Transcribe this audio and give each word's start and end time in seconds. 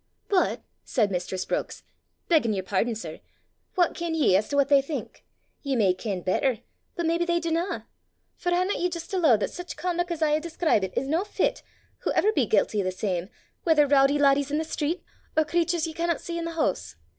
"But," 0.29 0.63
said 0.83 1.11
mistress 1.11 1.45
Brookes, 1.45 1.83
"beggin' 2.27 2.53
yer 2.53 2.63
pardon, 2.63 2.95
sir, 2.95 3.19
what 3.75 3.93
ken 3.93 4.15
ye 4.15 4.35
as 4.35 4.49
to 4.49 4.55
what 4.55 4.67
they 4.67 4.81
think? 4.81 5.23
Ye 5.61 5.75
may 5.75 5.93
ken 5.93 6.21
better, 6.21 6.61
but 6.95 7.05
maybe 7.05 7.23
they 7.23 7.39
dinna; 7.39 7.85
for 8.35 8.49
haena 8.49 8.75
ye 8.79 8.89
jist 8.89 9.13
allooed 9.13 9.41
that 9.41 9.51
sic 9.51 9.75
conduc' 9.77 10.09
as 10.09 10.23
I 10.23 10.31
hae 10.31 10.39
describit 10.39 10.93
is 10.97 11.07
no 11.07 11.23
fit, 11.23 11.61
whaever 11.99 12.31
be 12.33 12.47
guilty 12.47 12.81
o' 12.81 12.83
the 12.83 12.91
same, 12.91 13.29
whether 13.61 13.85
rowdy 13.85 14.17
laddies 14.17 14.51
i' 14.51 14.57
the 14.57 14.63
streets, 14.63 15.03
or 15.37 15.45
craturs 15.45 15.85
ye 15.85 15.93
canna 15.93 16.17
see 16.17 16.39
i' 16.39 16.43
the 16.43 16.53
hoose? 16.53 16.95